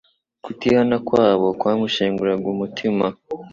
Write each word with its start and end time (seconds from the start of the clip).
Kutihana 0.43 0.95
kwabo 1.07 1.47
kwamushenguraga 1.59 2.45
umutima. 2.55 3.05